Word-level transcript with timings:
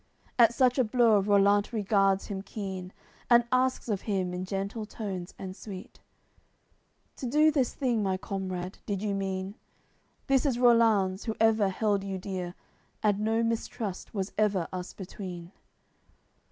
At 0.39 0.51
such 0.51 0.79
a 0.79 0.83
blow 0.83 1.21
Rollant 1.21 1.71
regards 1.71 2.25
him 2.25 2.41
keen, 2.41 2.91
And 3.29 3.43
asks 3.51 3.87
of 3.87 4.01
him, 4.01 4.33
in 4.33 4.45
gentle 4.45 4.87
tones 4.87 5.35
and 5.37 5.55
sweet: 5.55 5.99
"To 7.17 7.27
do 7.27 7.51
this 7.51 7.75
thing, 7.75 8.01
my 8.01 8.17
comrade, 8.17 8.79
did 8.87 9.03
you 9.03 9.13
mean? 9.13 9.53
This 10.25 10.43
is 10.43 10.57
Rollanz, 10.57 11.25
who 11.25 11.35
ever 11.39 11.69
held 11.69 12.03
you 12.03 12.17
dear; 12.17 12.55
And 13.03 13.19
no 13.19 13.43
mistrust 13.43 14.11
was 14.11 14.31
ever 14.39 14.67
us 14.73 14.91
between." 14.93 15.51